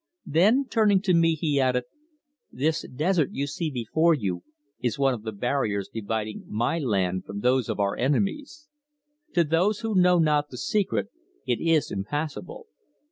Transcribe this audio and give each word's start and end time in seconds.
Then, 0.25 0.65
turning 0.67 0.99
to 1.03 1.13
me, 1.13 1.35
he 1.35 1.59
added: 1.59 1.83
"This 2.51 2.87
desert 2.87 3.29
you 3.33 3.45
see 3.45 3.69
before 3.69 4.15
you 4.15 4.41
is 4.79 4.97
one 4.97 5.13
of 5.13 5.21
the 5.21 5.31
barriers 5.31 5.91
dividing 5.93 6.43
my 6.47 6.79
land 6.79 7.23
from 7.25 7.41
those 7.41 7.69
of 7.69 7.79
our 7.79 7.95
enemies. 7.95 8.67
To 9.35 9.43
those 9.43 9.81
who 9.81 9.93
know 9.93 10.17
not 10.17 10.49
the 10.49 10.57
secret 10.57 11.09
it 11.45 11.59
is 11.61 11.91
impassable." 11.91 12.65